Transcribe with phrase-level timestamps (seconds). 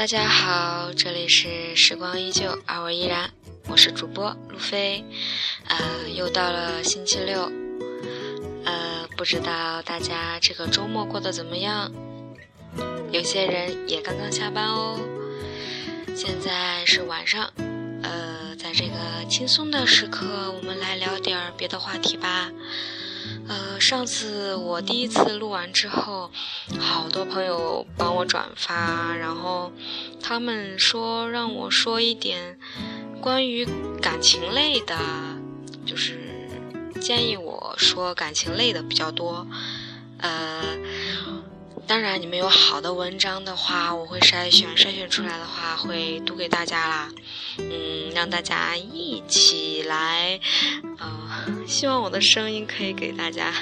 [0.00, 3.30] 大家好，这里是时光依旧，而我依然，
[3.68, 5.04] 我是主播路飞。
[5.68, 7.52] 呃，又到了星期六，
[8.64, 11.92] 呃，不知道大家这个周末过得怎么样？
[13.12, 14.98] 有些人也刚刚下班哦。
[16.16, 17.52] 现在是晚上，
[18.02, 18.94] 呃，在这个
[19.28, 22.50] 轻松的时刻，我们来聊点别的话题吧。
[23.48, 26.30] 呃，上次我第一次录完之后，
[26.78, 29.72] 好多朋友帮我转发，然后
[30.22, 32.58] 他们说让我说一点
[33.20, 33.66] 关于
[34.00, 34.96] 感情类的，
[35.84, 36.18] 就是
[37.00, 39.46] 建议我说感情类的比较多。
[40.18, 40.62] 呃，
[41.90, 47.08] 当然你们有好的文章的话，我会筛选，筛选出来的话会读给大家啦。
[47.58, 50.38] 嗯，让大家一起来。
[50.98, 53.52] 啊，希望我的声音可以给大家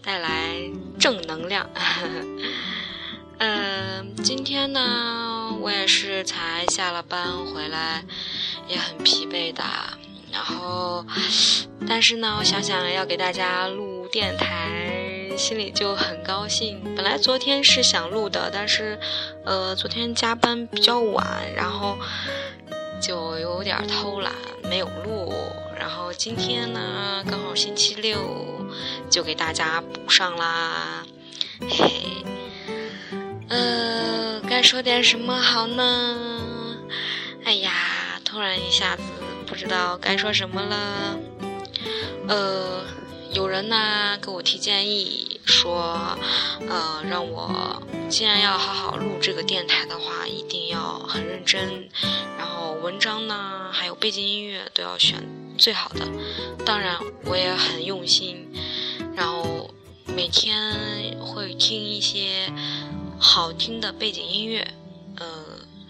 [0.00, 0.54] 带来
[1.00, 1.68] 正能量。
[3.38, 8.04] 嗯， 今天呢，我也是才下了班回来，
[8.68, 9.64] 也很疲惫的。
[10.30, 11.04] 然后，
[11.88, 16.80] 但是呢，我想想要给大家录电台，心里就很高兴。
[16.96, 18.98] 本来昨天是想录的，但是，
[19.44, 21.98] 呃，昨天加班比较晚，然后
[23.00, 24.32] 就有点偷懒，
[24.64, 25.34] 没有录。
[25.78, 28.18] 然后今天呢，刚好星期六，
[29.10, 31.04] 就给大家补上啦。
[31.60, 31.90] 嘿嘿，
[33.48, 36.46] 呃，该说点什么好呢？
[37.44, 37.72] 哎呀，
[38.24, 39.02] 突然一下子
[39.46, 41.18] 不知道该说什么了。
[42.28, 42.84] 呃，
[43.32, 46.18] 有人呢给我提建议说，
[46.68, 51.88] 呃，让我既然要好好录这个电台的话，一定要很认真，
[52.36, 55.24] 然后文章呢还有背景音乐都要选。
[55.56, 56.06] 最好的，
[56.66, 58.52] 当然我也很用心，
[59.14, 59.70] 然后
[60.04, 62.52] 每天会听一些
[63.18, 64.74] 好听的背景音乐，
[65.16, 65.26] 呃，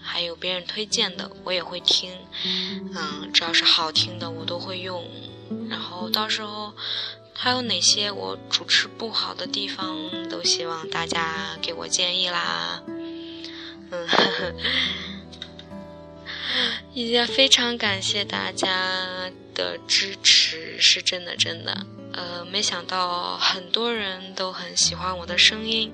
[0.01, 2.13] 还有别人推荐的我也会听，
[2.45, 5.03] 嗯，只要是好听的我都会用，
[5.69, 6.71] 然后到时候
[7.39, 12.81] 还有哪些我主持不好的地方，都希望大家给我建议啦，
[13.91, 14.07] 嗯。
[14.07, 14.53] 呵呵
[16.93, 21.85] 也非常感谢大家的支持，是真的，真的。
[22.11, 25.93] 呃，没想到很多人都很喜欢我的声音，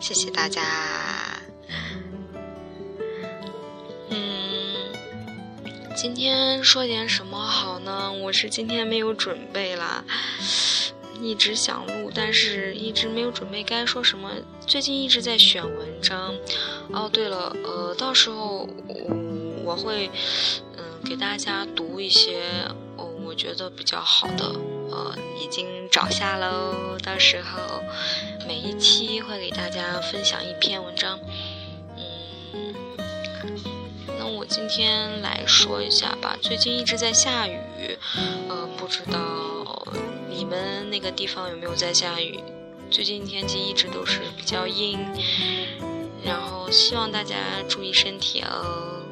[0.00, 1.33] 谢谢大家。
[5.94, 8.12] 今天说点什么好呢？
[8.12, 10.04] 我是今天没有准备啦，
[11.22, 14.28] 一直想录，但是一直没有准备该说什么。
[14.66, 16.34] 最近一直在选文章。
[16.92, 18.68] 哦，对了，呃，到时候。
[18.88, 20.10] 我我会，
[20.76, 22.42] 嗯，给大家读一些，
[22.96, 24.44] 哦，我觉得比较好的，
[24.90, 26.98] 呃，已经找下喽。
[27.02, 27.82] 到时候
[28.46, 31.18] 每一期会给大家分享一篇文章，
[34.48, 36.36] 今天来说一下吧。
[36.40, 37.58] 最近一直在下雨，
[38.48, 39.86] 呃，不知道
[40.28, 42.38] 你们那个地方有没有在下雨？
[42.90, 44.98] 最近天气一直都是比较阴，
[46.24, 47.36] 然后希望大家
[47.68, 49.02] 注意身体哦。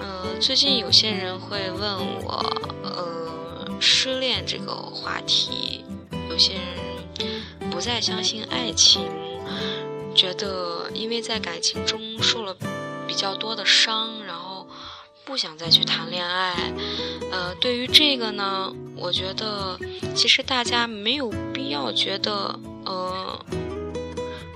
[0.00, 2.44] 呃最近有些人会问我，
[2.82, 5.84] 呃，失恋这个话题，
[6.28, 9.08] 有些人不再相信爱情，
[10.14, 12.54] 觉得因为在感情中受了
[13.06, 14.66] 比较多的伤，然后
[15.24, 16.72] 不想再去谈恋爱。
[17.30, 19.78] 呃，对于这个呢，我觉得
[20.14, 23.44] 其实大家没有必要觉得，呃。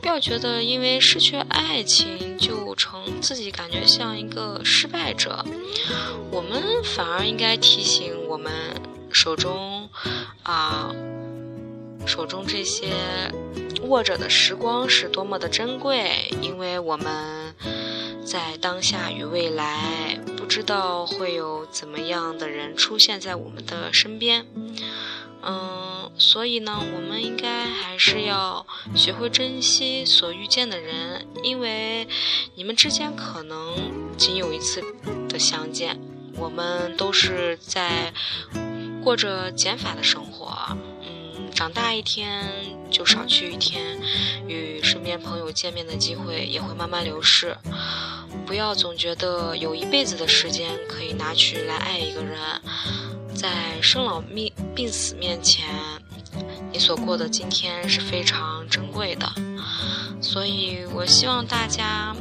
[0.00, 5.44] 不要觉得因为失去爱情就成自己感觉像一个失败者，
[6.30, 8.52] 我们反而应该提醒我们
[9.12, 9.90] 手中
[10.44, 10.94] 啊
[12.06, 12.86] 手中这些
[13.86, 17.54] 握着的时光是多么的珍贵，因为我们
[18.24, 24.44] 在当下与未来不知道会有怎么样的人出现在我们的身边。
[25.42, 28.66] 嗯，所以呢，我们应该还是要
[28.96, 32.08] 学会珍惜所遇见的人，因为
[32.56, 34.82] 你们之间可能仅有一次
[35.28, 36.00] 的相见。
[36.36, 38.12] 我们都是在
[39.02, 40.76] 过着减法的生活，
[41.56, 42.44] 长大一天
[42.90, 43.98] 就少去一天，
[44.46, 47.56] 与身边朋友见面的机会也会慢慢流逝。
[48.44, 52.38] 不要总觉得有一辈子的时间可以拿去来爱一个人。
[53.34, 55.66] 在生老病病死面前，
[56.70, 59.26] 你所过的今天是非常珍贵的，
[60.20, 62.14] 所以我希望大家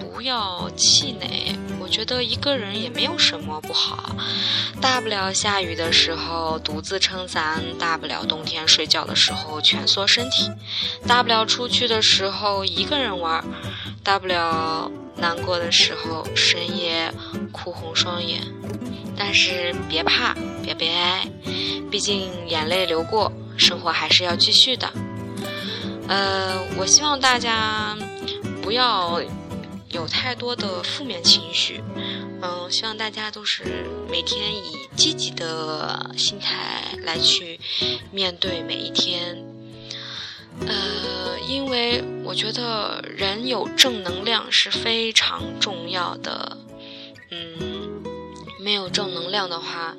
[0.00, 1.54] 不要气馁。
[1.88, 4.14] 觉得一个人也没有什么不好，
[4.80, 10.50] 大不了下雨的时候独自撑伞，大不了冬天睡觉的时候蜷缩身体，
[11.06, 13.44] 大不了出去的时候一个人玩，
[14.04, 17.12] 大不了难过的时候深夜
[17.50, 18.42] 哭红双眼。
[19.16, 21.26] 但是别怕，别悲哀，
[21.90, 24.88] 毕竟眼泪流过，生活还是要继续的。
[26.06, 27.96] 呃，我希望大家
[28.62, 29.20] 不要。
[29.90, 31.82] 有太多的负面情绪，
[32.42, 37.58] 嗯，希望大家都是每天以积极的心态来去
[38.12, 39.42] 面对每一天，
[40.66, 46.58] 呃，因为我觉得人有正能量是非常重要的，
[47.30, 48.02] 嗯，
[48.60, 49.96] 没有正能量的话。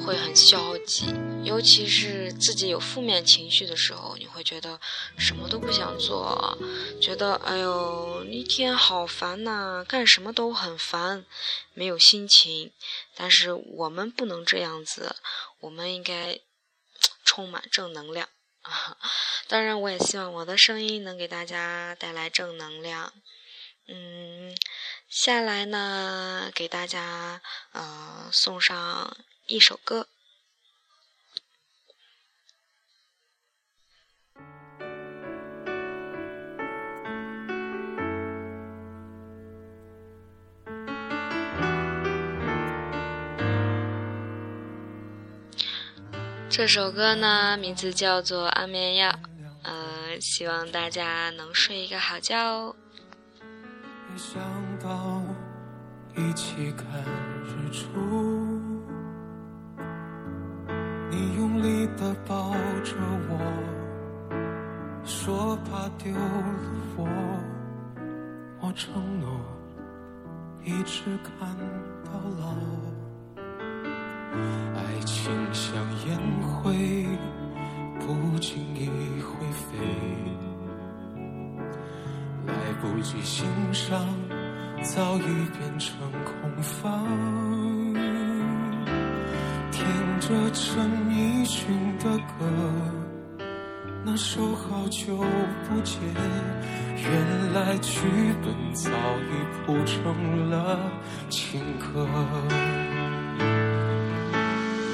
[0.00, 1.06] 会很消极，
[1.44, 4.80] 尤其是自己有负面情绪的时候，你会觉得
[5.18, 6.58] 什么都不想做，
[7.00, 11.24] 觉得哎呦一天好烦呐，干什么都很烦，
[11.74, 12.72] 没有心情。
[13.14, 15.16] 但是我们不能这样子，
[15.60, 16.40] 我们应该
[17.24, 18.28] 充满正能量。
[19.48, 23.12] 当然，我也希望我的声音能给大家带来正能量。
[23.88, 24.56] 嗯，
[25.08, 27.40] 下来呢，给大家
[27.72, 29.16] 呃送上。
[29.50, 30.06] 一首歌，
[46.48, 49.10] 这首歌呢，名字叫做《安眠药》，
[49.64, 52.76] 呃，希望大家能睡一个好觉哦。
[53.40, 54.40] 没想
[54.78, 55.20] 到
[56.14, 56.86] 一起看
[57.44, 58.70] 日出。
[61.10, 62.52] 你用力的抱
[62.84, 62.94] 着
[63.28, 63.36] 我，
[65.04, 66.20] 说怕丢了
[66.96, 67.06] 我。
[68.60, 69.28] 我承诺
[70.62, 71.48] 一直看
[72.04, 72.54] 到老。
[74.76, 75.74] 爱情像
[76.06, 76.16] 烟
[76.46, 77.08] 灰，
[77.98, 78.88] 不经意
[79.20, 79.68] 会飞，
[82.46, 83.98] 来不及欣赏，
[84.82, 87.59] 早已变成空房。
[90.30, 90.62] 听着陈
[91.10, 91.66] 奕迅
[91.98, 92.46] 的歌，
[94.04, 95.98] 那首好久不见，
[96.94, 98.02] 原来剧
[98.40, 99.32] 本早已
[99.66, 100.78] 铺成了
[101.28, 102.06] 情歌。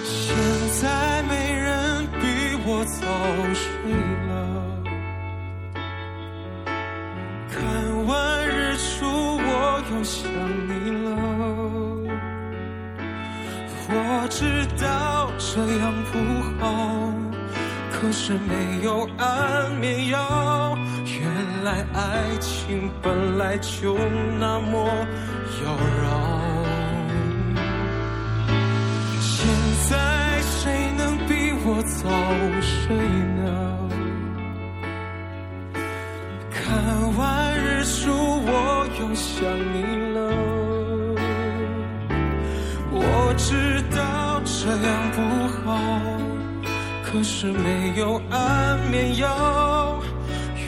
[0.04, 0.34] 现
[0.80, 3.06] 在没人逼我早
[3.52, 3.92] 睡
[4.30, 4.32] 了，
[7.50, 7.60] 看
[8.06, 9.04] 完日出
[9.36, 9.44] 我
[9.90, 10.32] 又想
[10.66, 10.72] 你
[11.04, 11.06] 了。
[13.88, 14.84] 我知道
[15.48, 16.18] 这样不
[16.58, 16.66] 好，
[17.92, 20.76] 可是没有安眠药。
[21.06, 21.22] 原
[21.62, 23.96] 来爱情本来就
[24.40, 24.88] 那么
[25.62, 26.04] 妖娆。
[29.20, 29.46] 现
[29.88, 29.94] 在
[30.42, 32.10] 谁能比我早
[32.60, 32.96] 睡
[33.38, 33.46] 呢？
[36.50, 36.56] 看
[37.16, 39.34] 完日出我又想
[39.72, 39.76] 你
[40.12, 40.18] 了。
[42.90, 45.05] 我知道这样
[45.64, 45.72] 好，
[47.02, 50.00] 可是没有安眠药，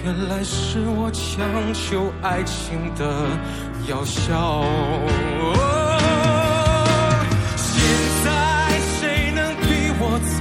[0.04, 3.26] 原来是我强求爱情的
[3.88, 4.64] 药效。
[7.56, 7.80] 现
[8.24, 8.26] 在
[8.98, 9.66] 谁能比
[10.00, 10.02] 我
[10.38, 10.40] 早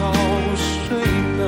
[0.87, 0.97] 睡
[1.37, 1.41] 呢？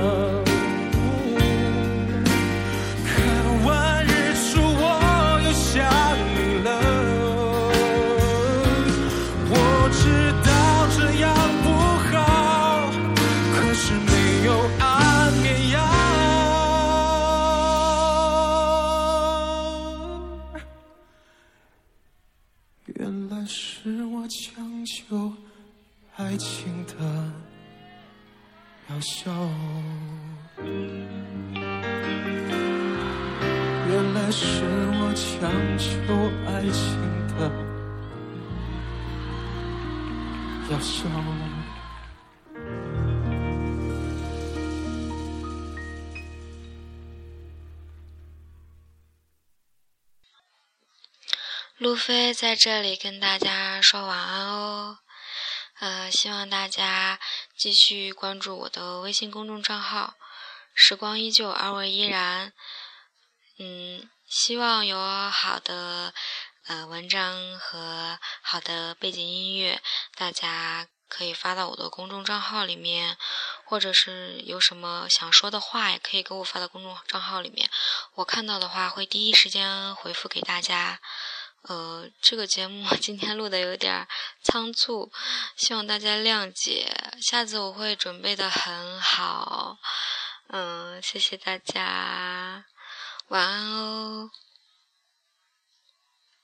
[23.09, 25.33] 原来是我强求
[26.15, 26.93] 爱情的
[28.87, 29.31] 渺小，
[33.87, 35.89] 原来是我强求
[36.45, 37.49] 爱情的
[40.69, 41.09] 渺小。
[51.89, 54.99] 路飞在这里跟大家说晚安哦，
[55.79, 57.19] 呃，希望大家
[57.57, 60.13] 继续关注我的微信公众账号
[60.75, 62.53] “时光依旧，而我依然”。
[63.57, 64.99] 嗯，希望有
[65.31, 66.13] 好的
[66.67, 69.81] 呃文章和好的背景音乐，
[70.13, 73.17] 大家可以发到我的公众账号里面，
[73.65, 77.67] 或者是有什么想说的话，也可以给我发到公众账号里面，
[78.13, 80.99] 我看到的话会第一时间回复给大家。
[81.63, 84.07] 呃，这个节目今天录的有点
[84.41, 85.11] 仓促，
[85.57, 86.91] 希望大家谅解。
[87.21, 89.77] 下次我会准备的很好。
[90.47, 92.65] 嗯，谢谢大家，
[93.27, 94.31] 晚安哦。